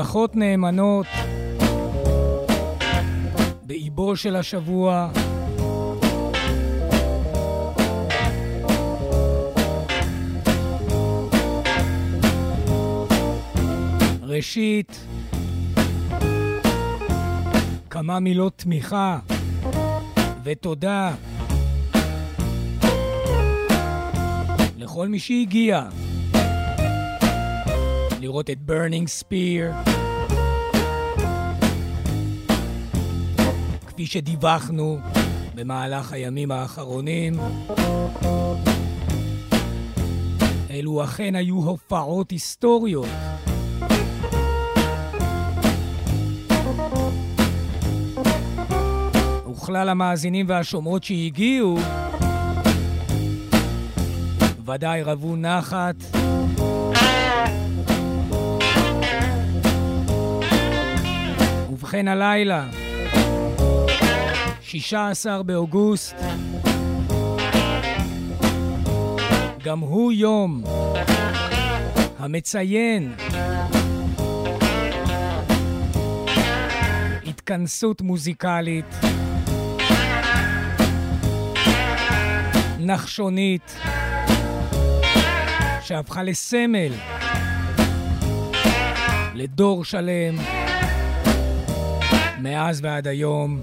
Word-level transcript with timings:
ברכות 0.00 0.36
נאמנות 0.36 1.06
באיבו 3.62 4.16
של 4.16 4.36
השבוע. 4.36 5.10
ראשית, 14.22 15.06
כמה 17.90 18.20
מילות 18.20 18.52
תמיכה 18.56 19.18
ותודה 20.44 21.14
לכל 24.78 25.08
מי 25.08 25.18
שהגיע 25.18 25.88
לראות 28.30 28.50
את 28.50 28.62
Burning 28.62 29.08
Spear. 29.08 29.72
כפי 33.86 34.06
שדיווחנו 34.06 34.98
במהלך 35.54 36.12
הימים 36.12 36.50
האחרונים, 36.50 37.34
אלו 40.70 41.04
אכן 41.04 41.34
היו 41.34 41.56
הופעות 41.56 42.30
היסטוריות. 42.30 43.08
וכלל 49.50 49.88
המאזינים 49.88 50.46
והשומעות 50.48 51.04
שהגיעו 51.04 51.78
ודאי 54.66 55.02
רבו 55.02 55.36
נחת. 55.36 56.19
ובכן 61.90 62.08
הלילה, 62.08 62.66
16 64.60 65.42
באוגוסט, 65.42 66.14
גם 69.64 69.78
הוא 69.78 70.12
יום. 70.12 70.62
המציין. 72.18 73.14
התכנסות 77.26 78.00
מוזיקלית. 78.00 78.94
נחשונית. 82.78 83.76
שהפכה 85.82 86.22
לסמל. 86.22 86.92
לדור 89.34 89.84
שלם 89.84 90.36
מאז 92.42 92.80
ועד 92.82 93.06
היום. 93.06 93.60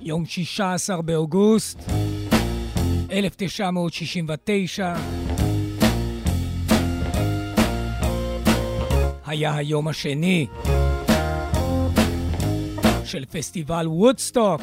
יום 0.00 0.26
16 0.26 1.02
באוגוסט 1.02 1.90
1969 3.10 4.94
היה 9.26 9.54
היום 9.54 9.88
השני 9.88 10.46
של 13.04 13.24
פסטיבל 13.24 13.86
וודסטוק. 13.88 14.60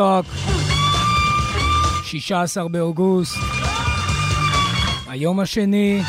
וודסטוק, 0.00 0.34
16 2.04 2.68
באוגוסט, 2.68 3.36
היום 5.08 5.40
השני. 5.40 6.02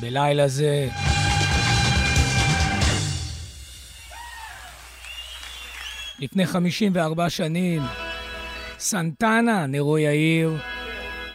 בלילה 0.00 0.48
זה 0.48 0.88
לפני 6.18 6.46
54 6.46 7.30
שנים, 7.30 7.82
סנטנה, 8.78 9.66
נרו 9.66 9.98
יאיר, 9.98 10.56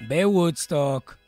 בוודסטוק. 0.07 1.26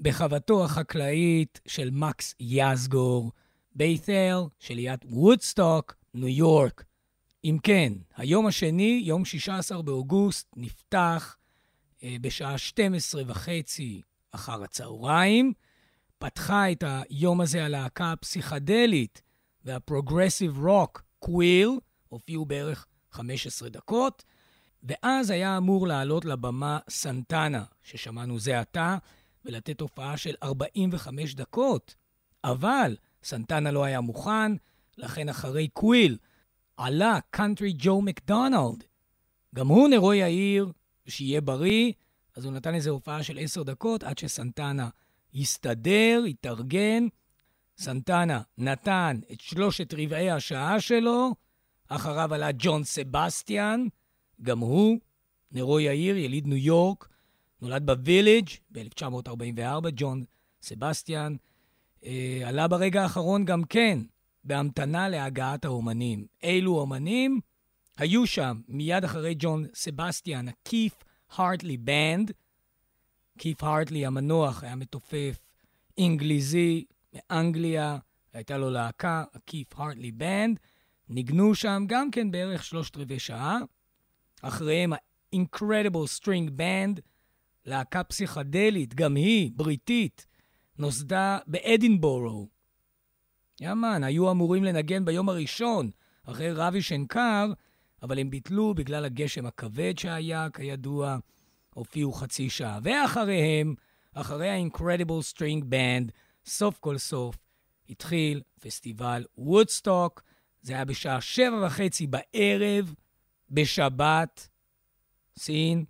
בחוותו 0.00 0.64
החקלאית 0.64 1.60
של 1.66 1.90
מקס 1.92 2.34
יזגור, 2.40 3.32
ביית'ל 3.74 4.40
שליד 4.58 5.00
וודסטוק, 5.04 5.94
ניו 6.14 6.28
יורק. 6.28 6.84
אם 7.44 7.58
כן, 7.62 7.92
היום 8.16 8.46
השני, 8.46 9.02
יום 9.04 9.24
16 9.24 9.82
באוגוסט, 9.82 10.48
נפתח 10.56 11.36
אה, 12.02 12.16
בשעה 12.20 12.58
12 12.58 13.22
וחצי 13.26 14.02
אחר 14.32 14.62
הצהריים. 14.62 15.52
פתחה 16.18 16.72
את 16.72 16.84
היום 16.86 17.40
הזה 17.40 17.64
הלהקה 17.64 18.12
הפסיכדלית 18.12 19.22
והפרוגרסיב 19.64 20.58
רוק, 20.58 21.02
קוויל, 21.18 21.70
הופיעו 22.08 22.46
בערך 22.46 22.86
15 23.10 23.68
דקות, 23.68 24.24
ואז 24.82 25.30
היה 25.30 25.56
אמור 25.56 25.86
לעלות 25.86 26.24
לבמה 26.24 26.78
סנטנה, 26.88 27.64
ששמענו 27.82 28.38
זה 28.38 28.60
עתה, 28.60 28.96
ולתת 29.46 29.80
הופעה 29.80 30.16
של 30.16 30.34
45 30.42 31.34
דקות. 31.34 31.94
אבל 32.44 32.96
סנטנה 33.22 33.70
לא 33.70 33.84
היה 33.84 34.00
מוכן, 34.00 34.52
לכן 34.98 35.28
אחרי 35.28 35.68
קוויל 35.68 36.18
עלה 36.76 37.18
קאנטרי 37.30 37.74
ג'ו 37.78 38.02
מקדונלד. 38.02 38.84
גם 39.54 39.68
הוא 39.68 39.88
נרו 39.88 40.14
יאיר, 40.14 40.72
שיהיה 41.08 41.40
בריא, 41.40 41.92
אז 42.36 42.44
הוא 42.44 42.52
נתן 42.52 42.74
איזו 42.74 42.90
הופעה 42.90 43.22
של 43.22 43.38
10 43.38 43.62
דקות 43.62 44.02
עד 44.02 44.18
שסנטנה 44.18 44.88
הסתדר, 45.34 46.22
התארגן. 46.28 47.06
סנטנה 47.78 48.42
נתן 48.58 49.20
את 49.32 49.40
שלושת 49.40 49.94
רבעי 49.94 50.30
השעה 50.30 50.80
שלו, 50.80 51.34
אחריו 51.88 52.34
עלה 52.34 52.48
ג'ון 52.58 52.84
סבסטיאן, 52.84 53.86
גם 54.42 54.58
הוא, 54.58 54.98
נרו 55.52 55.80
יאיר, 55.80 56.16
יליד 56.16 56.46
ניו 56.46 56.56
יורק, 56.56 57.08
נולד 57.66 57.86
בוויליג' 57.86 58.48
ב-1944, 58.70 59.88
ג'ון 59.96 60.24
סבסטיאן. 60.62 61.36
אה, 62.04 62.42
עלה 62.44 62.68
ברגע 62.68 63.02
האחרון 63.02 63.44
גם 63.44 63.64
כן, 63.64 63.98
בהמתנה 64.44 65.08
להגעת 65.08 65.64
האומנים. 65.64 66.26
אילו 66.42 66.78
אומנים? 66.78 67.40
היו 67.98 68.26
שם, 68.26 68.60
מיד 68.68 69.04
אחרי 69.04 69.34
ג'ון 69.38 69.66
סבסטיאן, 69.74 70.48
ה-Keef 70.48 71.04
הרטלי 71.36 71.76
בנד, 71.76 72.32
כיף 73.38 73.64
הרטלי 73.64 74.06
המנוח 74.06 74.62
היה 74.64 74.74
מתופף 74.74 75.38
אנגליזי 76.00 76.84
מאנגליה, 77.12 77.98
הייתה 78.32 78.58
לו 78.58 78.70
להקה, 78.70 79.24
הכיף 79.34 79.80
הרטלי 79.80 80.12
בנד. 80.12 80.58
ניגנו 81.08 81.54
שם 81.54 81.84
גם 81.86 82.10
כן 82.10 82.30
בערך 82.30 82.64
שלושת 82.64 82.96
רבעי 82.96 83.18
שעה. 83.18 83.58
אחריהם 84.42 84.92
ה-Incredible 84.92 86.20
String 86.20 86.50
Band, 86.58 87.00
להקה 87.66 88.04
פסיכדלית, 88.04 88.94
גם 88.94 89.14
היא, 89.14 89.50
בריטית, 89.54 90.26
נוסדה 90.78 91.38
באדינבורו. 91.46 92.48
יאמן, 93.60 94.04
היו 94.04 94.30
אמורים 94.30 94.64
לנגן 94.64 95.04
ביום 95.04 95.28
הראשון, 95.28 95.90
אחרי 96.24 96.52
רבי 96.52 96.82
שנקר, 96.82 97.52
אבל 98.02 98.18
הם 98.18 98.30
ביטלו 98.30 98.74
בגלל 98.74 99.04
הגשם 99.04 99.46
הכבד 99.46 99.98
שהיה, 99.98 100.48
כידוע. 100.52 101.18
הופיעו 101.74 102.12
חצי 102.12 102.50
שעה. 102.50 102.78
ואחריהם, 102.82 103.74
אחרי 104.14 104.50
ה-Incredible 104.50 105.34
String 105.34 105.62
Band, 105.62 106.10
סוף 106.44 106.78
כל 106.78 106.98
סוף, 106.98 107.36
התחיל 107.88 108.42
פסטיבל 108.60 109.24
וודסטוק. 109.38 110.22
זה 110.62 110.72
היה 110.72 110.84
בשעה 110.84 111.20
שבע 111.20 111.66
וחצי 111.66 112.06
בערב, 112.06 112.94
בשבת. 113.50 114.48
סין. 115.38 115.84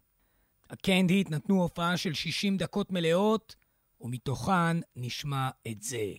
הקנד 0.69 1.09
היט 1.09 1.29
נתנו 1.29 1.61
הופעה 1.61 1.97
של 1.97 2.13
60 2.13 2.57
דקות 2.57 2.91
מלאות, 2.91 3.55
ומתוכן 4.01 4.77
נשמע 4.95 5.49
את 5.67 5.81
זה. 5.81 6.13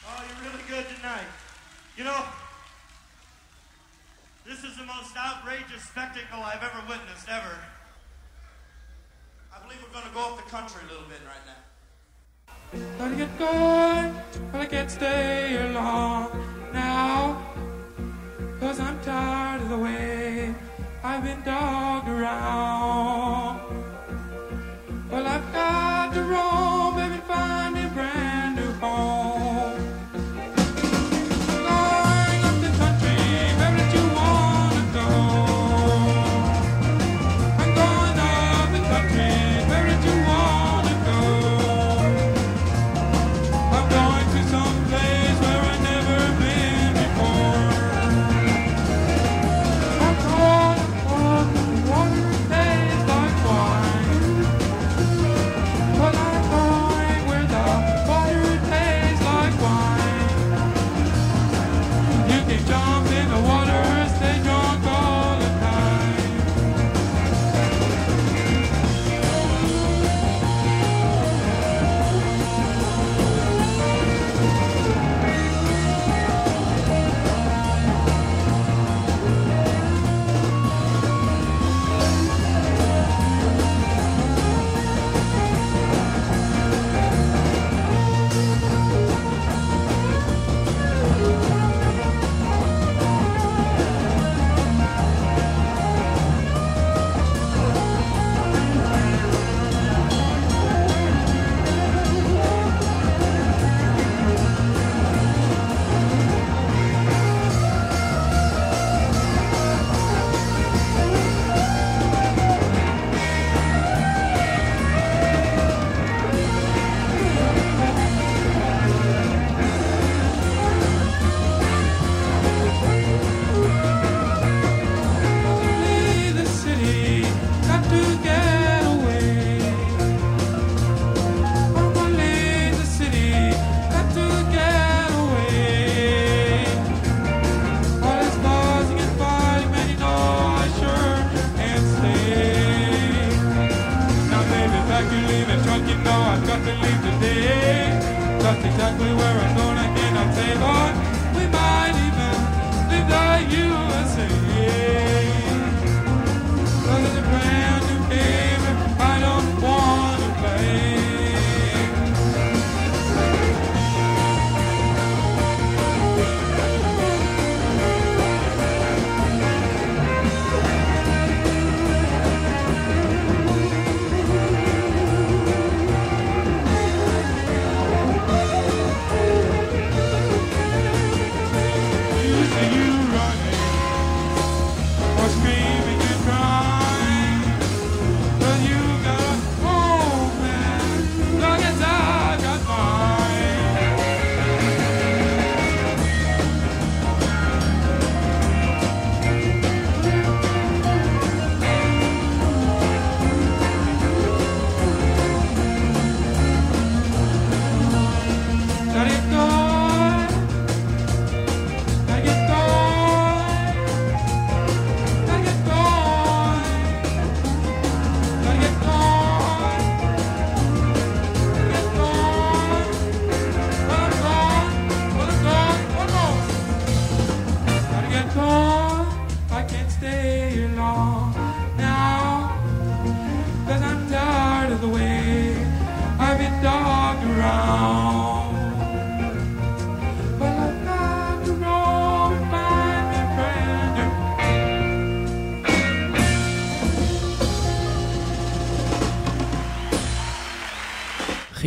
Oh, 0.00 0.06
This 4.46 4.62
is 4.62 4.76
the 4.76 4.84
most 4.84 5.16
outrageous 5.16 5.82
spectacle 5.82 6.40
I've 6.50 6.62
ever 6.62 6.80
witnessed, 6.88 7.28
ever. 7.28 7.56
I 9.54 9.56
believe 9.62 9.80
we're 9.82 9.94
going 9.98 10.06
to 10.06 10.14
go 10.14 10.20
off 10.20 10.36
the 10.42 10.48
country 10.56 10.82
a 10.86 10.88
little 10.92 11.08
bit 11.08 11.22
right 11.32 11.44
now. 11.50 11.60
Gotta 12.98 13.16
get 13.16 13.38
going, 13.38 14.14
but 14.52 14.60
I 14.60 14.66
can't 14.66 14.90
stay 14.90 15.72
long 15.72 16.30
now. 16.72 17.42
Cause 18.60 18.78
I'm 18.80 19.00
tired 19.00 19.62
of 19.62 19.68
the 19.68 19.78
way 19.78 20.54
I've 21.03 21.23
been 21.23 21.41
dogged 21.41 22.07
around. 22.07 23.59
Well, 25.09 25.27
I've 25.27 25.51
got 25.51 26.13
to 26.13 26.21
roam, 26.21 26.70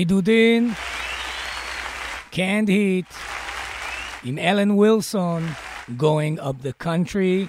חידודין, 0.04 0.70
Can't 2.32 2.68
Heat, 2.68 3.14
עם 4.24 4.38
אלן 4.38 4.70
ווילסון, 4.70 5.42
Going 5.98 6.40
Up 6.40 6.64
the 6.64 6.84
Country, 6.84 7.48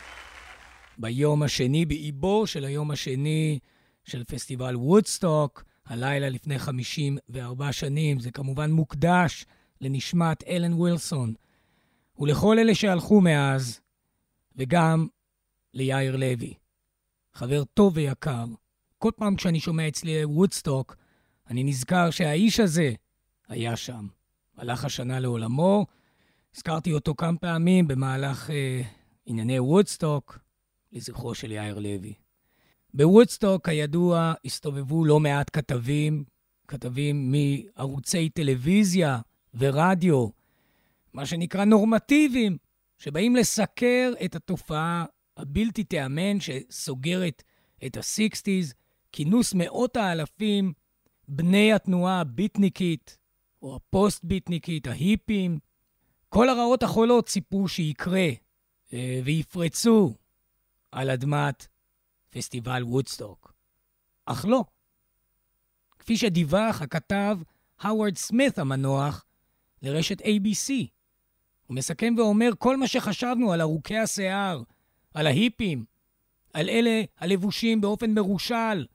ביום 0.98 1.44
השני, 1.44 1.86
באיבו 1.86 2.48
של 2.48 2.66
היום 2.66 2.92
השני 2.92 3.60
של 4.04 4.24
פסטיבל 4.24 4.76
וודסטוק, 4.76 5.64
הלילה 5.86 6.30
לפני 6.30 6.60
54 6.60 7.72
שנים. 7.72 8.20
זה 8.20 8.32
כמובן 8.32 8.72
מוקדש 8.72 9.46
לנשמת 9.82 10.44
אלן 10.48 10.74
ווילסון, 10.74 11.34
ולכל 12.20 12.60
אלה 12.60 12.76
שהלכו 12.76 13.22
מאז, 13.22 13.80
וגם 14.56 15.08
ליאיר 15.74 16.16
לוי, 16.16 16.54
חבר 17.34 17.64
טוב 17.64 17.94
ויקר. 17.96 18.46
כל 18.98 19.12
פעם 19.16 19.36
כשאני 19.36 19.60
שומע 19.60 19.88
אצלי 19.88 20.26
וודסטוק, 20.26 20.96
אני 21.50 21.64
נזכר 21.64 22.10
שהאיש 22.10 22.60
הזה 22.60 22.94
היה 23.48 23.76
שם. 23.76 24.08
הלך 24.58 24.86
השנה 24.86 25.20
לעולמו, 25.20 25.86
הזכרתי 26.56 26.94
אותו 26.94 27.16
כמה 27.16 27.38
פעמים 27.38 27.88
במהלך 27.88 28.50
אה, 28.50 28.82
ענייני 29.26 29.60
וודסטוק, 29.60 30.40
לזכרו 30.92 31.36
של 31.36 31.52
יאיר 31.52 31.80
לוי. 31.80 32.14
בוודסטוק, 32.94 33.70
כידוע, 33.70 34.34
הסתובבו 34.46 35.06
לא 35.06 35.20
מעט 35.20 35.50
כתבים, 35.54 36.24
כתבים 36.68 37.32
מערוצי 37.32 38.30
טלוויזיה 38.30 39.20
ורדיו, 39.54 40.28
מה 41.14 41.26
שנקרא 41.26 41.66
נורמטיביים, 41.66 42.58
שבאים 42.98 43.36
לסקר 43.36 44.14
את 44.26 44.36
התופעה 44.36 45.06
הבלתי 45.38 45.84
תיאמן 45.84 46.40
שסוגרת 46.40 47.44
את 47.86 47.98
ה-60's, 47.98 48.74
כינוס 49.12 49.54
מאות 49.54 49.98
האלפים 49.98 50.74
בני 51.28 51.74
התנועה 51.74 52.22
הביטניקית, 52.22 53.18
או 53.62 53.76
הפוסט-ביטניקית, 53.76 54.88
ההיפים, 54.88 55.60
כל 56.30 56.50
הרעות 56.50 56.84
החולות 56.84 57.28
ציפו 57.28 57.68
שיקרה 57.68 58.30
אה, 58.94 59.20
ויפרצו 59.24 60.16
על 60.92 61.10
אדמת 61.10 61.68
פסטיבל 62.30 62.84
וודסטוק. 62.84 63.54
אך 64.26 64.46
לא. 64.46 64.64
כפי 66.00 66.18
שדיווח 66.18 66.82
הכתב 66.82 67.38
האוורד 67.80 68.18
סמית 68.18 68.60
המנוח 68.60 69.26
לרשת 69.82 70.22
ABC. 70.22 70.72
הוא 71.68 71.76
מסכם 71.76 72.14
ואומר, 72.18 72.50
כל 72.58 72.78
מה 72.78 72.88
שחשבנו 72.88 73.54
על 73.54 73.62
ארוכי 73.62 73.98
השיער, 73.98 74.64
על 75.14 75.28
ההיפים, 75.28 75.86
על 76.54 76.70
אלה 76.70 77.04
הלבושים 77.18 77.82
באופן 77.82 78.12
מרושל, 78.12 78.86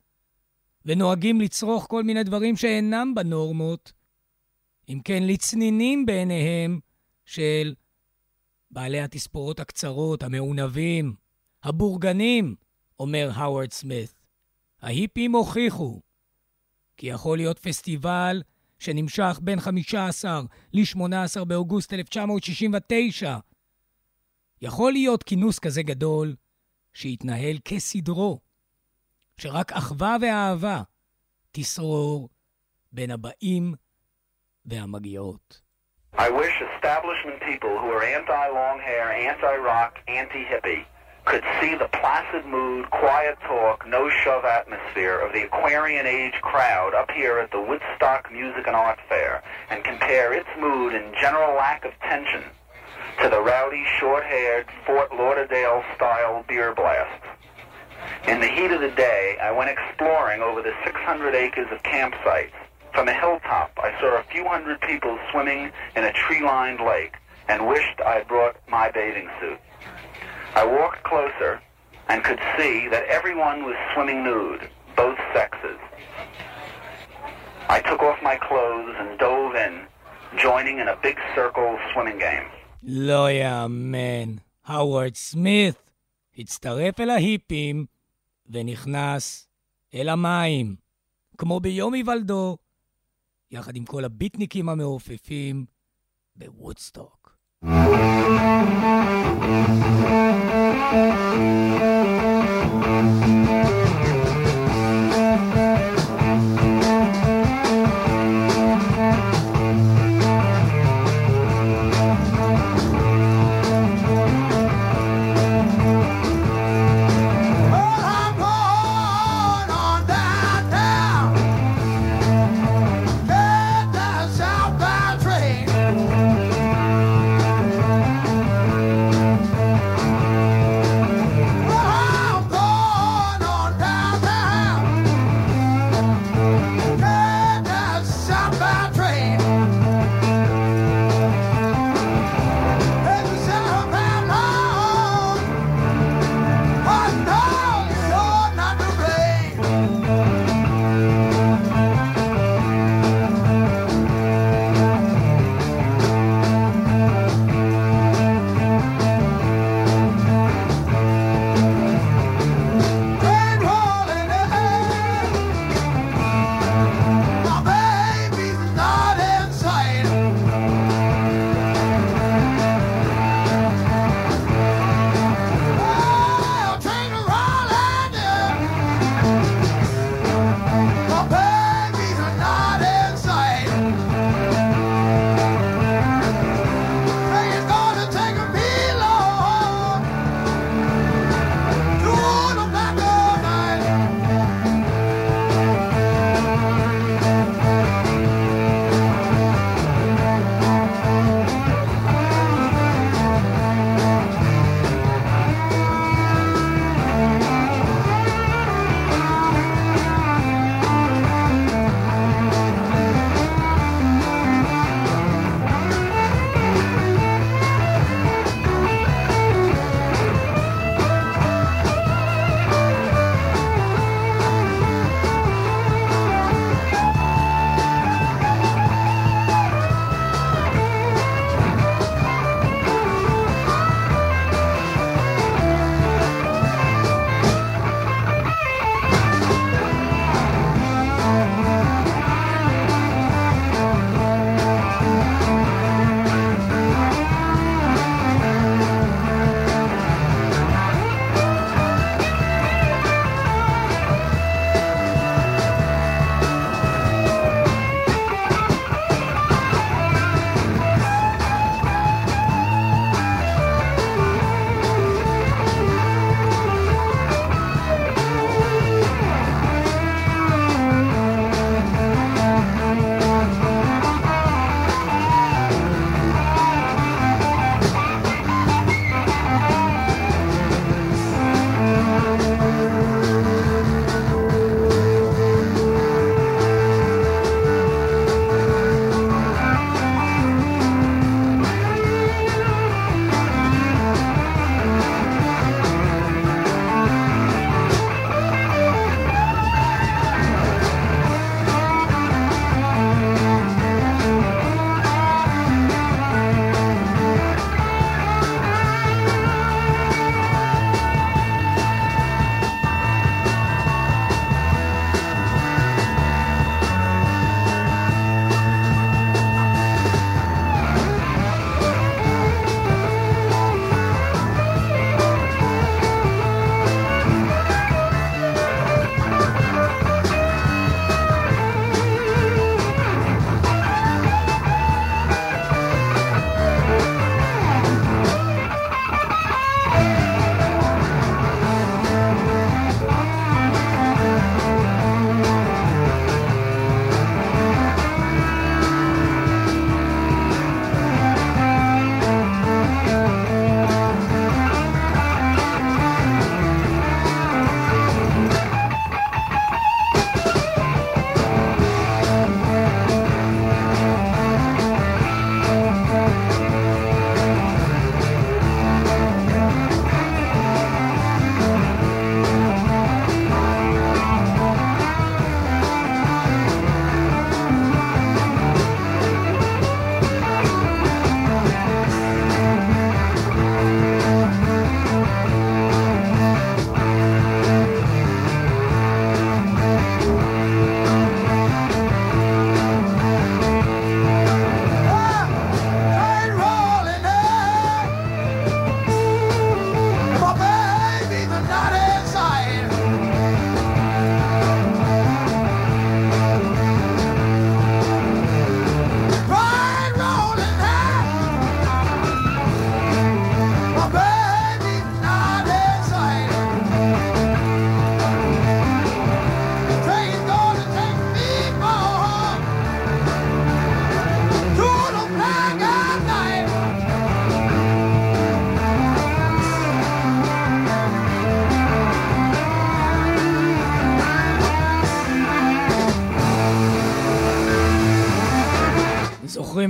ונוהגים 0.84 1.40
לצרוך 1.40 1.86
כל 1.90 2.02
מיני 2.02 2.24
דברים 2.24 2.56
שאינם 2.56 3.14
בנורמות, 3.14 3.92
אם 4.88 5.00
כן 5.04 5.22
לצנינים 5.22 6.06
בעיניהם 6.06 6.80
של 7.24 7.74
בעלי 8.70 9.00
התספורות 9.00 9.60
הקצרות, 9.60 10.22
המעונבים, 10.22 11.14
הבורגנים, 11.62 12.54
אומר 13.00 13.30
האוורד 13.34 13.72
סמית. 13.72 14.14
ההיפים 14.82 15.32
הוכיחו 15.32 16.00
כי 16.96 17.06
יכול 17.06 17.38
להיות 17.38 17.58
פסטיבל 17.58 18.42
שנמשך 18.78 19.40
בין 19.42 19.60
15 19.60 20.42
ל-18 20.72 21.44
באוגוסט 21.44 21.92
1969. 21.92 23.38
יכול 24.62 24.92
להיות 24.92 25.22
כינוס 25.22 25.58
כזה 25.58 25.82
גדול 25.82 26.36
שיתנהל 26.92 27.58
כסדרו. 27.64 28.40
שרק 29.39 29.71
אחווה 29.71 30.15
ואהבה 30.21 30.81
תשרור 31.51 32.29
בין 32.91 33.11
הבאים 33.11 33.73
והמגיעות. 34.65 35.61
I 36.17 36.29
wish 36.29 36.55
establishment 36.75 37.41
people 37.41 37.77
who 37.81 37.89
are 37.95 38.03
anti-long 38.03 38.79
hair, 38.79 39.11
anti-rock, 39.11 39.99
anti-hippie 40.07 40.85
could 41.25 41.43
see 41.59 41.73
the 41.75 41.89
placid 41.99 42.45
mood, 42.45 42.89
quiet 42.91 43.37
talk, 43.41 43.85
no-shove 43.87 44.45
atmosphere 44.45 45.19
of 45.19 45.33
the 45.33 45.43
Aquarian 45.43 46.05
Age 46.05 46.37
crowd 46.41 46.93
up 46.93 47.09
here 47.11 47.39
at 47.39 47.51
the 47.51 47.59
Woodstock 47.59 48.31
Music 48.31 48.65
and 48.67 48.75
Art 48.75 48.99
Fair 49.09 49.43
and 49.71 49.83
compare 49.83 50.33
its 50.33 50.47
mood 50.59 50.93
and 50.93 51.13
general 51.19 51.55
lack 51.55 51.83
of 51.83 51.93
tension 52.01 52.43
to 53.21 53.29
the 53.29 53.41
rowdy, 53.41 53.83
short-haired 53.99 54.67
Fort 54.85 55.09
Lauderdale-style 55.13 56.45
beer 56.47 56.75
blast. 56.75 57.23
In 58.27 58.39
the 58.41 58.47
heat 58.47 58.71
of 58.71 58.81
the 58.81 58.89
day, 58.89 59.37
I 59.41 59.51
went 59.51 59.69
exploring 59.69 60.41
over 60.41 60.61
the 60.61 60.73
600 60.83 61.35
acres 61.35 61.67
of 61.71 61.81
campsites. 61.83 62.53
From 62.93 63.07
a 63.07 63.13
hilltop, 63.13 63.71
I 63.77 63.91
saw 63.99 64.19
a 64.19 64.23
few 64.31 64.47
hundred 64.47 64.81
people 64.81 65.17
swimming 65.31 65.71
in 65.95 66.03
a 66.03 66.13
tree-lined 66.13 66.79
lake 66.79 67.15
and 67.47 67.67
wished 67.67 68.01
I 68.05 68.15
had 68.15 68.27
brought 68.27 68.55
my 68.67 68.89
bathing 68.89 69.29
suit. 69.39 69.59
I 70.55 70.65
walked 70.65 71.03
closer 71.03 71.61
and 72.09 72.23
could 72.23 72.39
see 72.57 72.87
that 72.89 73.03
everyone 73.05 73.65
was 73.65 73.75
swimming 73.93 74.23
nude, 74.23 74.69
both 74.95 75.17
sexes. 75.33 75.79
I 77.69 77.81
took 77.81 78.01
off 78.01 78.21
my 78.23 78.37
clothes 78.37 78.95
and 78.97 79.19
dove 79.19 79.55
in, 79.55 79.81
joining 80.37 80.79
in 80.79 80.87
a 80.87 80.97
big 81.01 81.17
circle 81.35 81.77
swimming 81.93 82.19
game. 82.19 82.47
לא 82.83 83.31
יאמן. 83.31 84.35
האוורד 84.65 85.15
סמית 85.15 85.75
הצטרף 86.37 86.99
אל 86.99 87.09
ההיפים 87.09 87.85
ונכנס 88.50 89.48
אל 89.94 90.08
המים, 90.08 90.76
כמו 91.38 91.60
ביום 91.60 91.94
היוולדו, 91.94 92.56
יחד 93.50 93.76
עם 93.76 93.84
כל 93.84 94.04
הביטניקים 94.04 94.68
המעופפים 94.68 95.66
בוודסטוק. 96.36 97.20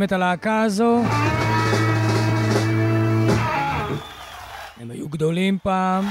זוכרים 0.00 0.02
את 0.02 0.12
הלהקה 0.12 0.62
הזו? 0.62 1.02
הם 4.80 4.90
היו 4.90 5.08
גדולים 5.08 5.58
פעם. 5.62 6.04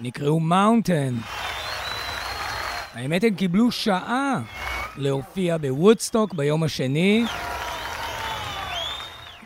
נקראו 0.00 0.40
מאונטן. 0.40 1.14
האמת, 2.94 3.24
הם 3.24 3.34
קיבלו 3.34 3.70
שעה 3.70 4.42
להופיע 4.96 5.56
בוודסטוק 5.58 6.34
ביום 6.34 6.62
השני. 6.62 7.24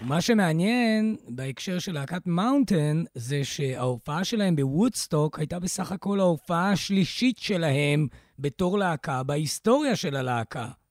מה 0.00 0.20
שמעניין 0.20 1.16
בהקשר 1.28 1.78
של 1.78 1.92
להקת 1.92 2.26
מאונטן, 2.26 3.02
זה 3.14 3.44
שההופעה 3.44 4.24
שלהם 4.24 4.56
בוודסטוק 4.56 5.38
הייתה 5.38 5.58
בסך 5.58 5.92
הכל 5.92 6.20
ההופעה 6.20 6.72
השלישית 6.72 7.38
שלהם 7.38 8.06
בתור 8.38 8.78
להקה 8.78 9.22
בהיסטוריה 9.22 9.96
של 9.96 10.16
הלהקה. 10.16 10.81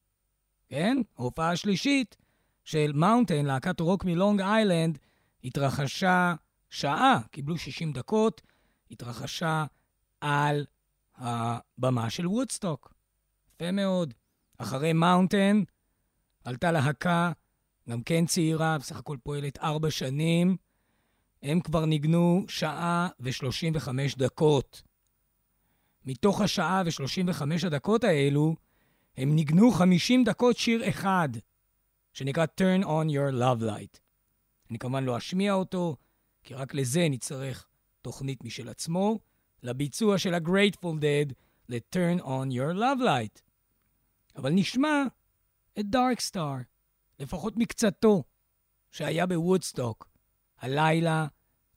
כן? 0.72 0.98
ההופעה 1.18 1.52
השלישית 1.52 2.18
של 2.64 2.92
מאונטן, 2.96 3.46
להקת 3.46 3.80
רוק 3.80 4.06
מלונג 4.06 4.42
איילנד, 4.42 4.98
התרחשה 5.44 6.36
שעה, 6.70 7.20
קיבלו 7.32 7.58
60 7.58 7.92
דקות, 7.92 8.42
התרחשה 8.92 9.66
על 10.22 10.66
הבמה 11.16 12.10
של 12.10 12.28
וודסטוק. 12.28 12.94
יפה 13.56 13.72
מאוד. 13.72 14.14
אחרי 14.58 14.94
מאונטן 14.94 15.64
עלתה 16.44 16.72
להקה, 16.72 17.32
גם 17.90 18.04
כן 18.04 18.26
צעירה, 18.26 18.78
בסך 18.78 18.98
הכל 18.98 19.18
פועלת 19.24 19.60
ארבע 19.60 19.92
שנים. 19.92 20.58
הם 21.44 21.60
כבר 21.60 21.86
ניגנו 21.86 22.46
שעה 22.48 23.10
ו-35 23.20 23.90
דקות. 24.18 24.82
מתוך 26.06 26.42
השעה 26.42 26.84
ו-35 26.86 27.68
הדקות 27.68 28.04
האלו, 28.04 28.56
הם 29.18 29.36
ניגנו 29.36 29.72
50 29.72 30.24
דקות 30.24 30.58
שיר 30.58 30.90
אחד, 30.90 31.30
שנקרא 32.14 32.46
Turn 32.62 32.84
on 32.84 33.10
your 33.10 33.34
love 33.40 33.62
light. 33.62 34.00
אני 34.70 34.80
כמובן 34.80 35.04
לא 35.04 35.18
אשמיע 35.18 35.54
אותו, 35.54 35.96
כי 36.44 36.54
רק 36.54 36.74
לזה 36.74 37.08
נצטרך 37.10 37.68
תוכנית 38.02 38.44
משל 38.44 38.70
עצמו, 38.70 39.20
לביצוע 39.64 40.18
של 40.18 40.34
ה-Grateful 40.34 41.02
Dead 41.02 41.34
ל-Turn 41.70 42.22
on 42.22 42.52
your 42.52 42.76
love 42.76 43.02
light. 43.02 43.42
אבל 44.36 44.52
נשמע 44.52 45.04
את 45.80 45.86
Dark 45.86 46.20
Star, 46.32 46.64
לפחות 47.20 47.54
מקצתו, 47.58 48.24
שהיה 48.92 49.26
בוודסטוק, 49.26 50.10
הלילה, 50.58 51.28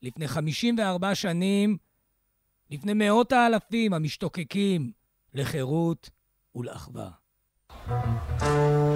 לפני 0.03 0.29
54 0.29 1.15
שנים, 1.15 1.77
לפני 2.71 2.93
מאות 2.95 3.33
האלפים 3.33 3.95
המשתוקקים 3.95 4.93
לחירות 5.35 6.11
ולאחווה. 6.55 7.24
Música 7.87 8.94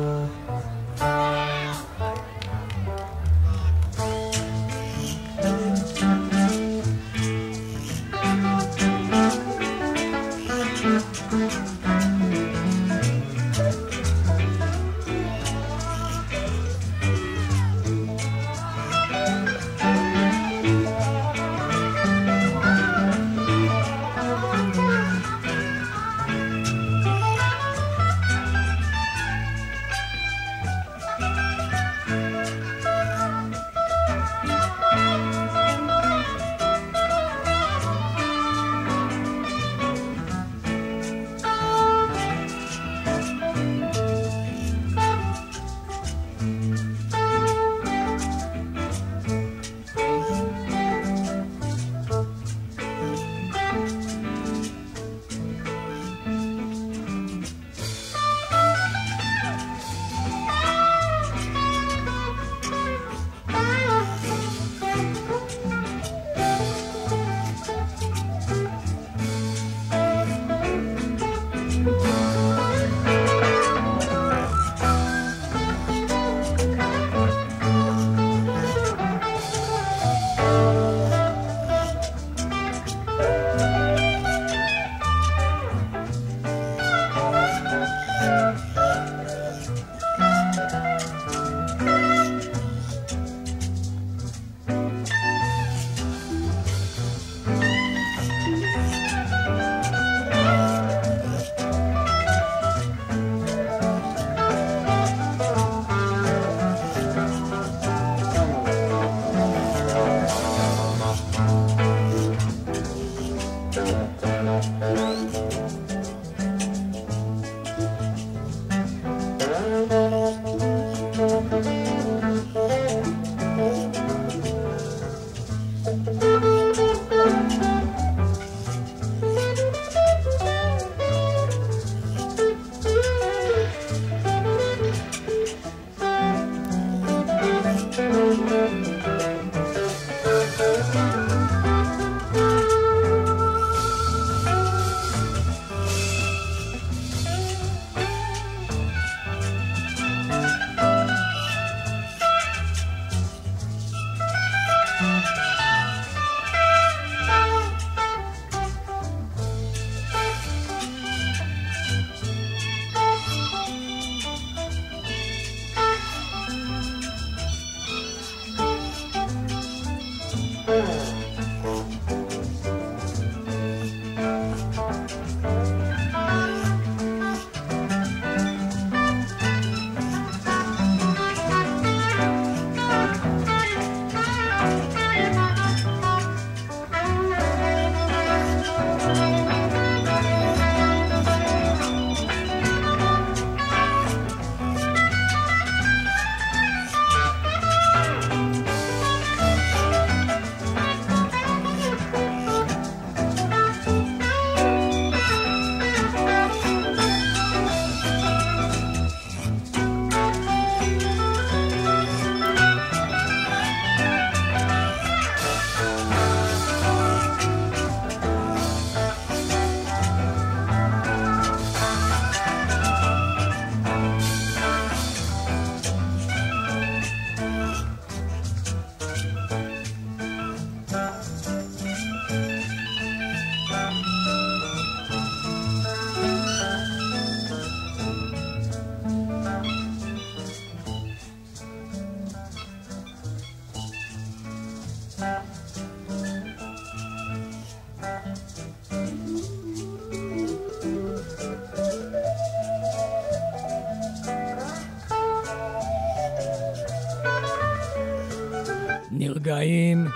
נרגעים. 259.58 260.06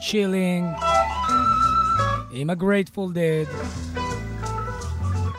chilling. 0.00 0.66
עם 2.30 2.50
ה-Grateful 2.50 3.14
Dead. 3.14 3.48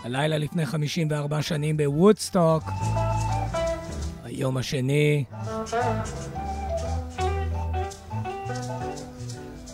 הלילה 0.03 0.37
לפני 0.37 0.65
54 0.65 1.41
שנים 1.41 1.77
בוודסטוק. 1.77 2.63
היום 4.23 4.57
השני. 4.57 5.23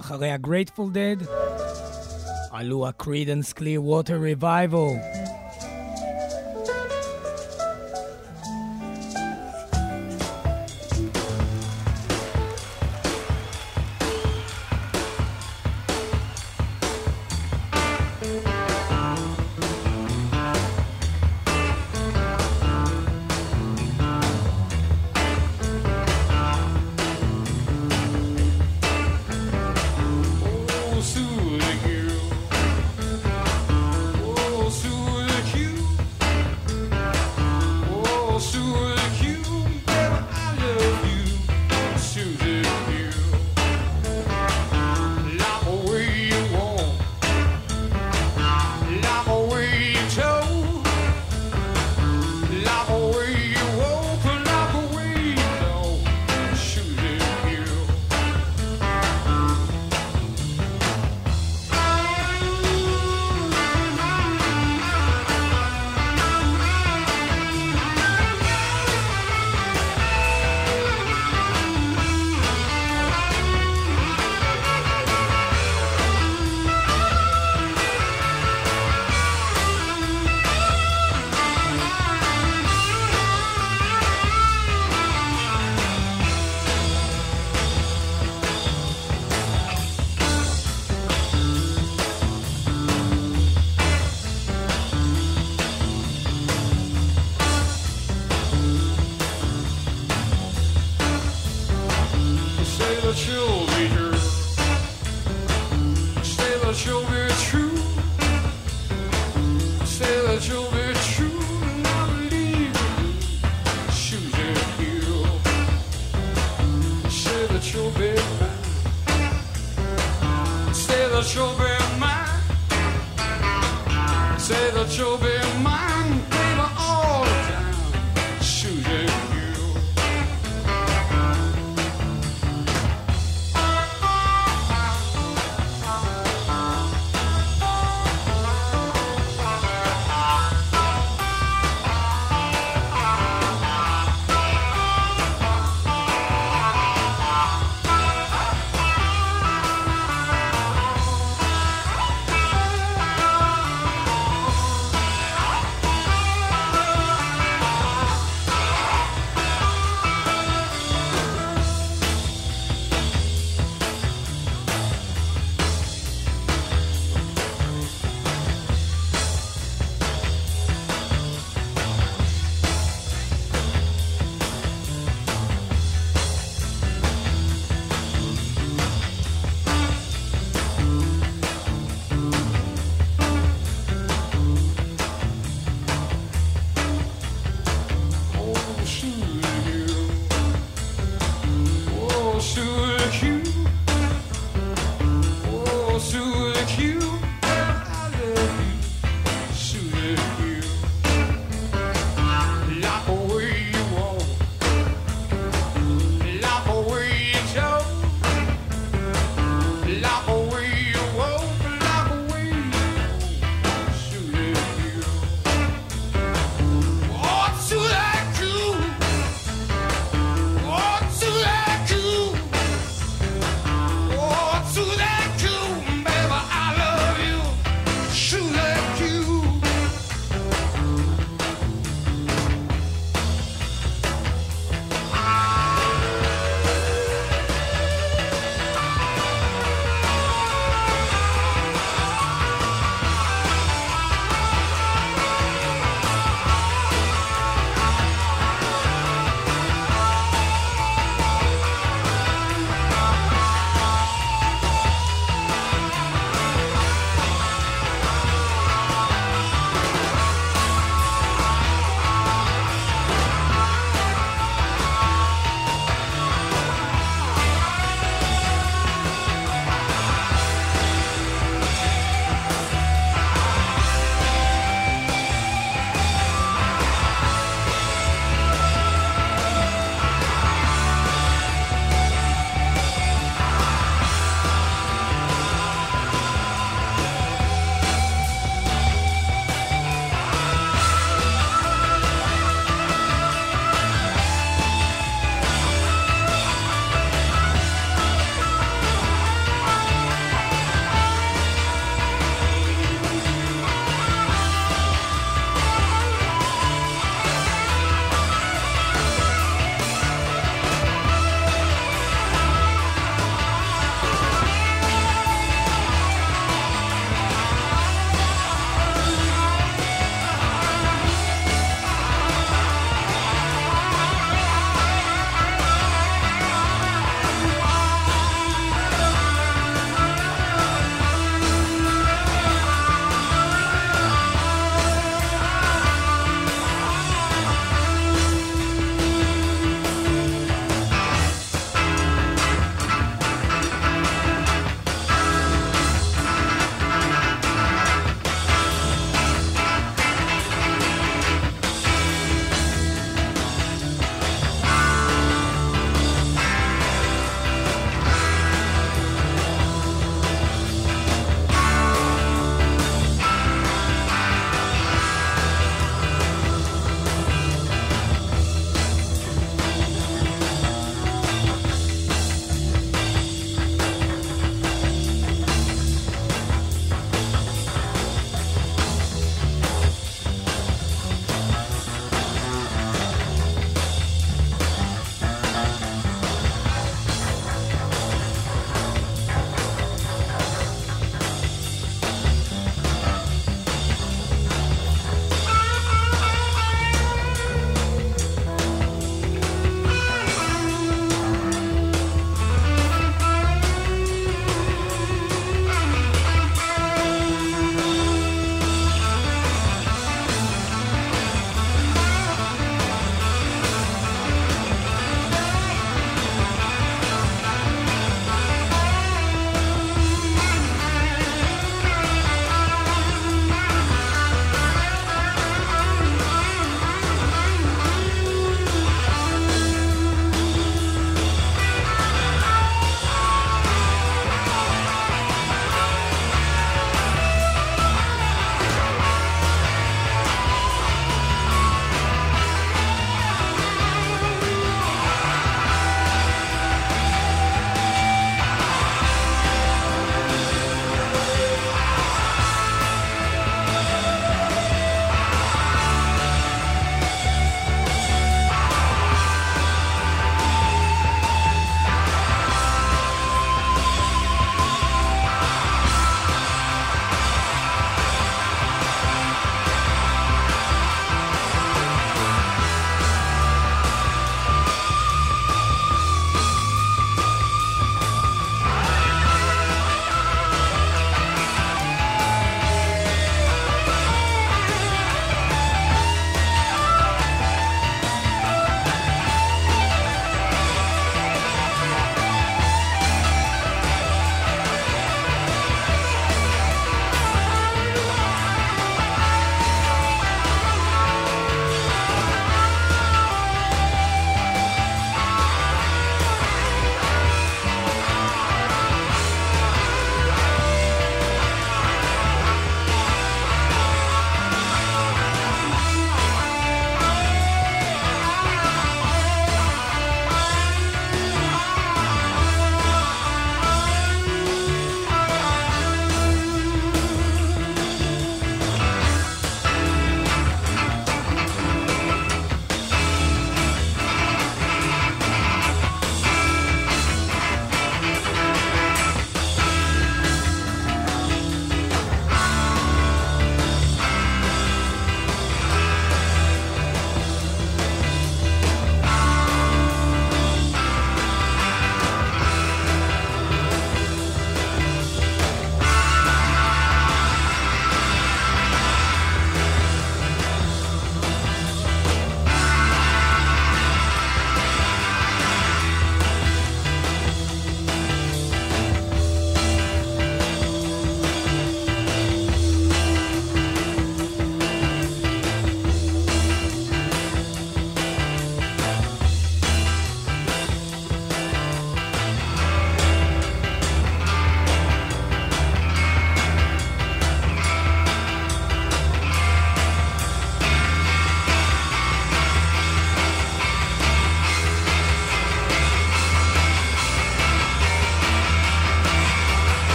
אחרי 0.00 0.30
ה-Grateful 0.30 0.94
Dead 0.94 1.26
עלו 2.50 2.86
ה-Creedence 2.86 3.58
Clearwater 3.58 4.42
Revival. 4.42 5.11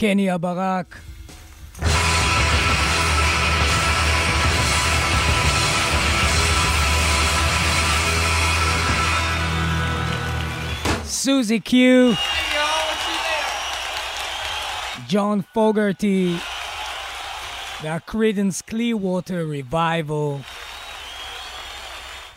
קני 0.00 0.30
הברק. 0.30 0.96
סוזי 11.04 11.60
קיו. 11.60 12.12
ג'ון 15.08 15.40
פוגרטי. 15.52 16.36
והקרידנס 17.82 18.60
קלי 18.60 18.94
ווטר 18.94 19.46
ריבייבו. 19.50 20.38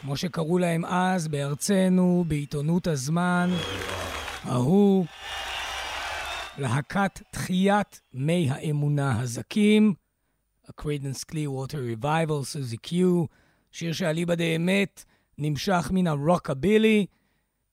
כמו 0.01 0.18
שקראו 0.18 0.57
להם 0.57 0.86
אז 0.86 1.28
בארצנו, 1.28 2.24
בעיתונות 2.28 2.88
הזמן, 2.88 3.49
ההוא. 4.43 5.05
להקת 6.58 7.22
תחיית 7.32 8.01
מי 8.14 8.49
האמונה 8.51 9.22
הזכים, 9.22 9.93
ה-Creedence 10.67 11.32
Clearwater 11.32 12.01
Revival, 12.01 12.43
Suzie 12.43 12.78
Q, 12.78 13.26
שיר 13.72 13.93
שאליבא 13.93 14.36
דה 14.36 14.43
אמת 14.43 15.06
נמשך 15.38 15.89
מן 15.91 16.08
הרוקבילי, 16.08 17.06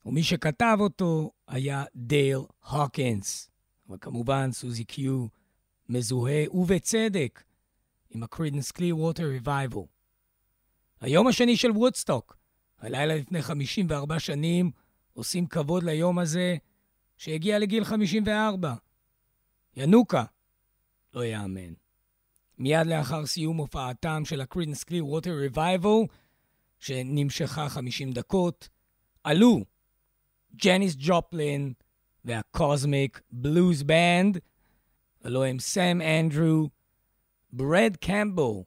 ומי 0.07 0.23
שכתב 0.23 0.77
אותו 0.81 1.31
היה 1.49 1.85
דייל 1.97 2.39
הוקינס. 2.71 3.51
וכמובן, 3.91 4.53
Suzie 4.53 4.85
Q 4.85 5.27
מזוהה, 5.89 6.45
ובצדק, 6.51 7.43
עם 8.11 8.23
ה-Creedence 8.23 8.71
Clearwater 8.71 9.25
Revival. 9.25 9.81
היום 11.01 11.27
השני 11.27 11.57
של 11.57 11.71
וודסטוק, 11.71 12.37
הלילה 12.79 13.15
לפני 13.15 13.43
54 13.43 14.19
שנים, 14.19 14.71
עושים 15.13 15.47
כבוד 15.47 15.83
ליום 15.83 16.19
הזה, 16.19 16.57
שהגיע 17.21 17.59
לגיל 17.59 17.85
54. 17.85 18.75
ינוקה. 19.77 20.25
לא 21.15 21.25
יאמן. 21.25 21.73
מיד 22.59 22.87
לאחר 22.87 23.27
סיום 23.27 23.57
הופעתם 23.57 24.23
של 24.25 24.41
ה-Creedence 24.41 24.85
Clearwater 24.85 25.45
Revival, 25.45 25.99
שנמשכה 26.79 27.69
50 27.69 28.13
דקות, 28.13 28.69
עלו 29.25 29.65
ג'ניס 30.57 30.95
ג'ופלין 30.99 31.73
וה-Kozmic 32.25 33.21
Blues 33.33 33.83
Band, 33.83 34.39
הלוא 35.25 35.45
הם 35.45 35.59
סאם 35.59 36.01
אנדרו, 36.03 36.69
ברד 37.53 37.97
קמבל 38.01 38.65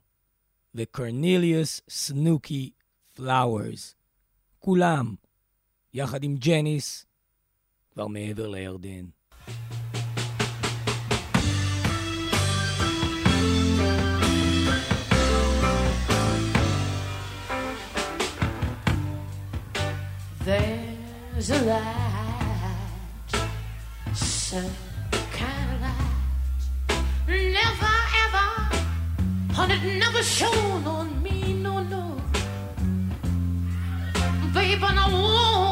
וקורניליוס 0.76 1.82
סנוקי 1.90 2.72
פלאוורס. 3.14 3.96
כולם, 4.60 5.16
יחד 5.94 6.24
עם 6.24 6.36
ג'ניס, 6.36 7.06
כבר 7.94 8.08
מעבר 8.08 8.48
לירדן. 8.48 9.06
There's 20.46 21.50
a 21.50 21.62
light, 21.72 23.34
some 24.14 24.76
kind 25.40 25.70
of 25.74 25.80
light, 25.86 26.16
never 27.60 27.96
ever, 28.24 28.50
and 29.60 29.72
it 29.76 29.84
never 30.04 30.24
shone 30.38 30.86
on 30.98 31.08
me, 31.24 31.38
no, 31.66 31.76
no, 31.94 32.04
babe, 34.54 34.84
and 34.90 35.00
I 35.00 35.08
won't. 35.14 35.63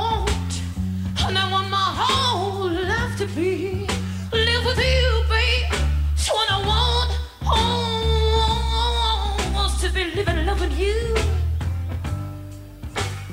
but 10.61 10.71
you. 10.77 11.15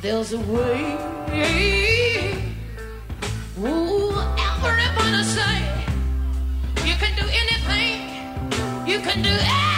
There's 0.00 0.32
a 0.32 0.38
way. 0.38 0.80
Ooh, 3.58 4.16
everybody 4.48 5.22
say 5.36 5.56
you 6.88 6.94
can 7.02 7.12
do 7.20 7.26
anything. 7.42 7.98
You 8.86 9.00
can 9.00 9.22
do 9.22 9.28
anything. 9.28 9.77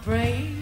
afraid 0.00 0.55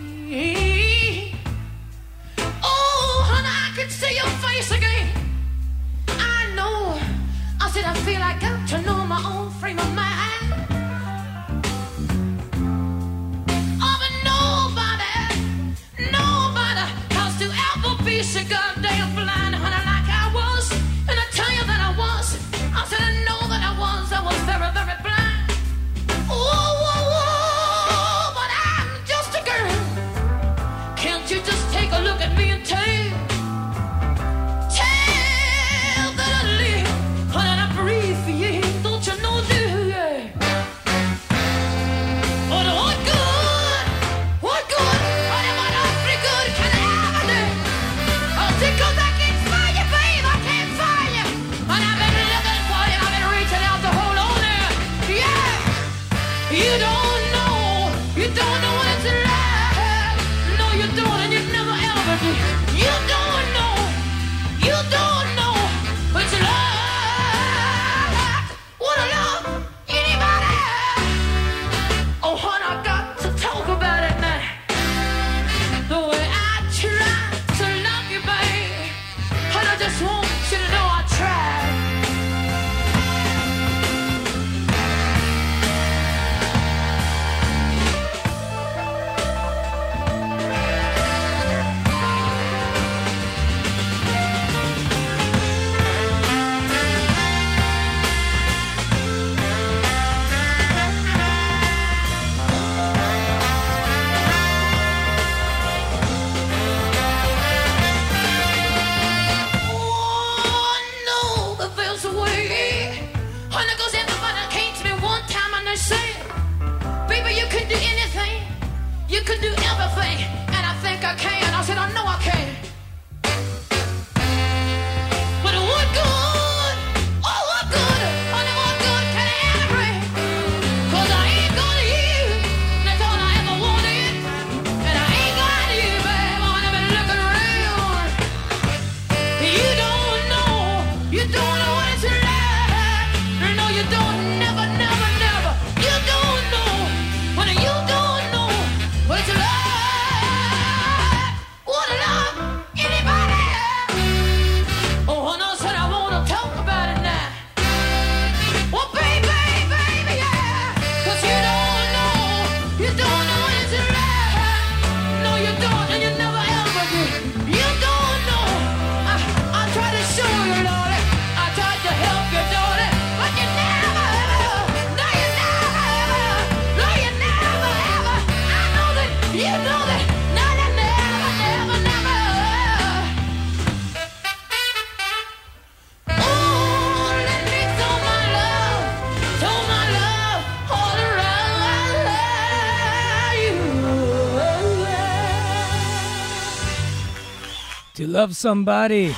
Somebody, 198.44 199.12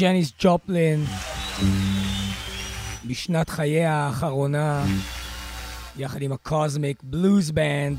ג'ניס 0.00 0.32
ג'ופלין, 0.38 1.04
בשנת 3.06 3.48
חייה 3.50 3.94
האחרונה, 3.94 4.84
יחד 5.96 6.22
עם 6.22 6.32
ה-Kozmic 6.32 7.02
Blues 7.02 7.50
Band, 7.50 7.98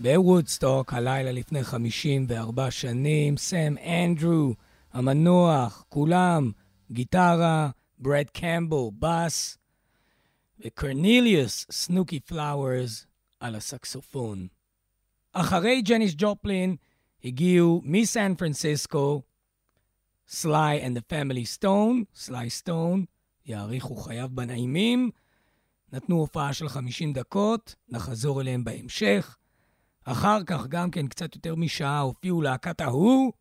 בוודסטוק, 0.00 0.92
הלילה 0.92 1.32
לפני 1.32 1.64
54 1.64 2.70
שנים, 2.70 3.36
סם 3.36 3.74
אנדרו, 3.86 4.54
המנוח, 4.92 5.84
כולם, 5.88 6.50
גיטרה, 6.90 7.70
ברד 7.98 8.30
קמבל, 8.32 8.88
בס, 8.98 9.58
וקורניליוס 10.60 11.66
סנוקי 11.70 12.20
פלאוורס 12.20 13.06
על 13.40 13.54
הסקסופון. 13.54 14.46
אחרי 15.32 15.82
ג'ניס 15.82 16.14
ג'ופלין, 16.16 16.76
הגיעו 17.24 17.82
מסן 17.84 18.34
פרנסיסקו, 18.34 19.22
Sly 20.28 20.86
and 20.86 20.98
the 20.98 21.00
Family 21.00 21.58
Stone, 21.58 22.04
סליי 22.14 22.50
סטון, 22.50 23.04
יאריכו 23.46 23.96
חייו 23.96 24.28
בנעימים, 24.32 25.10
נתנו 25.92 26.16
הופעה 26.16 26.52
של 26.52 26.68
50 26.68 27.12
דקות, 27.12 27.74
נחזור 27.88 28.40
אליהם 28.40 28.64
בהמשך. 28.64 29.36
אחר 30.04 30.44
כך, 30.44 30.66
גם 30.66 30.90
כן 30.90 31.08
קצת 31.08 31.34
יותר 31.34 31.54
משעה, 31.54 32.00
הופיעו 32.00 32.42
להקת 32.42 32.80
ההוא. 32.80 33.32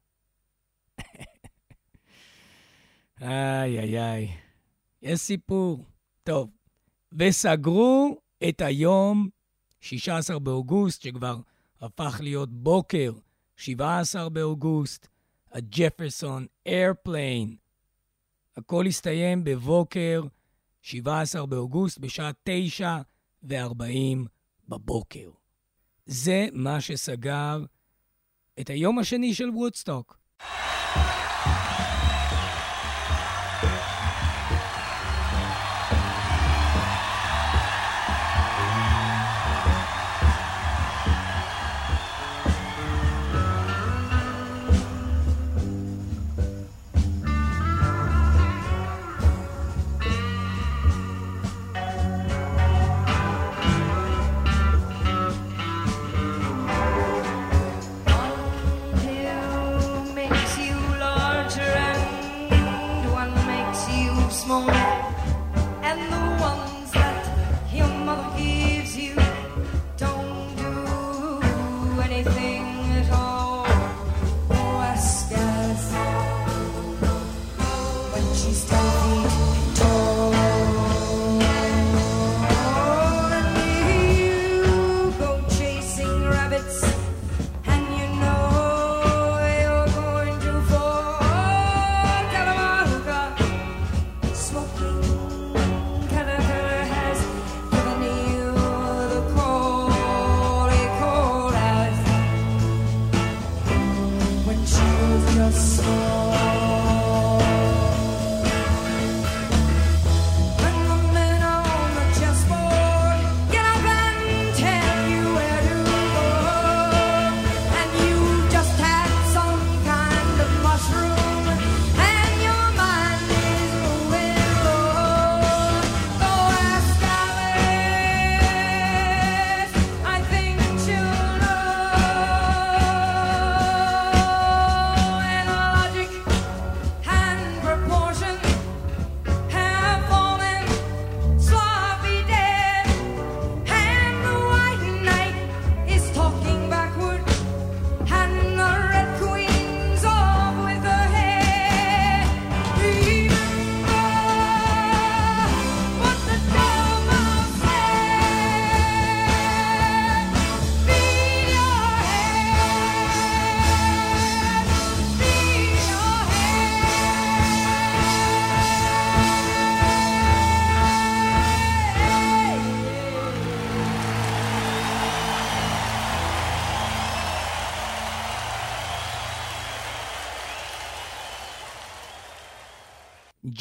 איי, 3.22 3.80
איי, 3.80 4.00
איי. 4.00 4.28
יש 5.02 5.20
סיפור. 5.20 5.86
טוב. 6.24 6.50
וסגרו 7.12 8.18
את 8.50 8.62
היום, 8.62 9.30
16 9.80 10.40
באוגוסט, 10.40 11.02
שכבר 11.02 11.38
הפך 11.82 12.18
להיות 12.24 12.50
בוקר 12.52 13.12
17 13.60 14.30
באוגוסט, 14.30 15.08
הג'פרסון 15.52 16.46
איירפליין. 16.66 17.56
הכל 18.58 18.86
הסתיים 18.86 19.44
בבוקר, 19.44 20.22
17 20.82 21.46
באוגוסט, 21.46 21.98
בשעה 21.98 22.32
9:40 23.44 23.48
בבוקר. 24.68 25.32
זה 26.06 26.48
מה 26.54 26.82
שסגר 26.82 27.64
את 28.60 28.70
היום 28.70 29.00
השני 29.00 29.34
של 29.34 29.50
וודסטוק. 29.50 30.20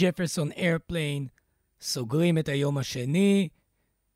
ג'פרסון 0.01 0.53
איירפליין 0.53 1.27
סוגרים 1.81 2.39
את 2.39 2.49
היום 2.49 2.79
השני 2.79 3.49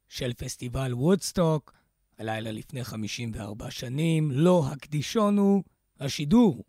של 0.08 0.32
פסטיבל 0.32 0.94
וודסטוק, 0.94 1.72
הלילה 2.18 2.52
לפני 2.52 2.84
54 2.84 3.70
שנים, 3.70 4.30
לא 4.30 4.64
הקדישון 4.72 5.38
הוא 5.38 5.62
השידור. 6.00 6.64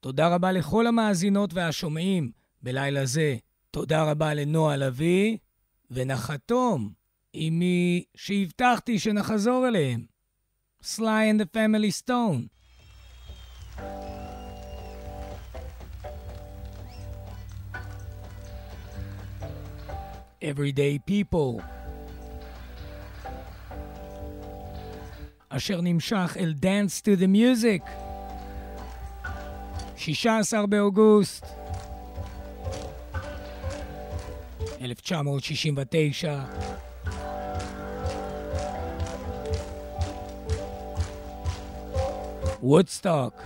תודה 0.00 0.34
רבה 0.34 0.52
לכל 0.52 0.86
המאזינות 0.86 1.54
והשומעים 1.54 2.30
בלילה 2.62 3.06
זה. 3.06 3.36
תודה 3.70 4.10
רבה 4.10 4.34
לנועה 4.34 4.76
לביא, 4.76 5.36
ונחתום 5.90 6.92
עם 7.32 7.58
מי 7.58 8.04
שהבטחתי 8.14 8.98
שנחזור 8.98 9.68
אליהם. 9.68 10.06
Sly 10.82 10.98
and 11.00 11.40
the 11.40 11.56
Family 11.56 12.02
Stone. 12.04 12.48
Everyday 20.42 20.98
People. 21.10 21.62
אשר 25.48 25.80
נמשך 25.80 26.36
אל 26.40 26.54
Dance 26.60 27.00
to 27.00 27.20
the 27.20 27.26
Music. 27.26 27.90
16 29.96 30.66
באוגוסט 30.66 31.46
1969. 34.80 36.38
וודסטוק. 42.62 43.42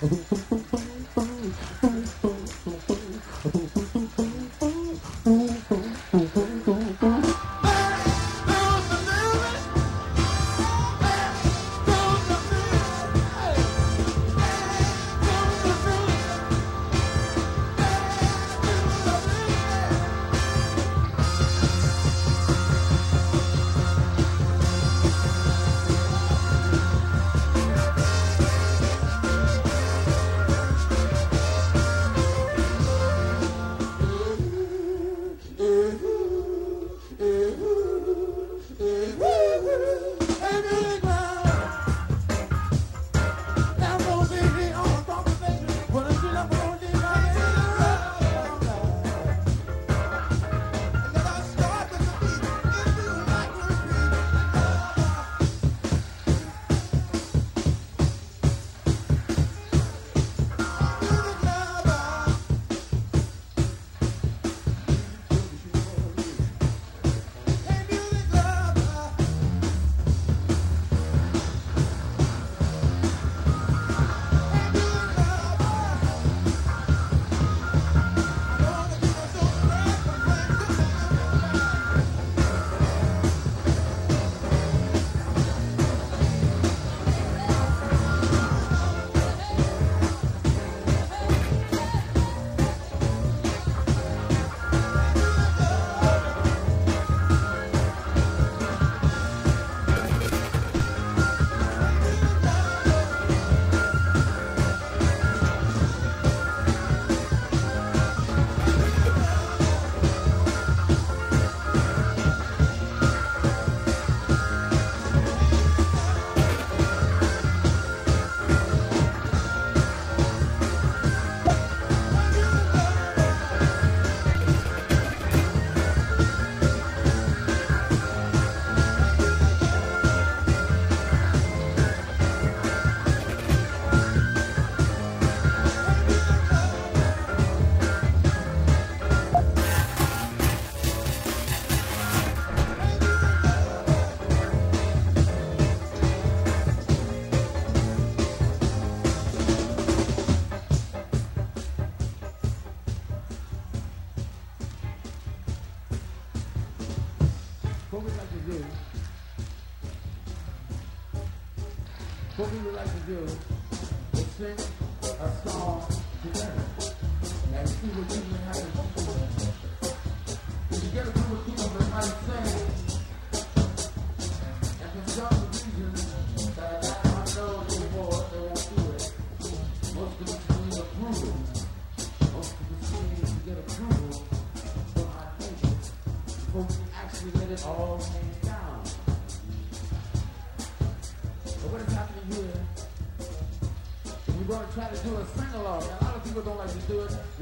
Thank 0.00 0.26
you. 0.32 0.39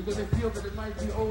Because 0.09 0.27
they 0.31 0.39
feel 0.39 0.49
that 0.49 0.65
it 0.65 0.75
might 0.75 0.99
be 0.99 1.13
old 1.13 1.28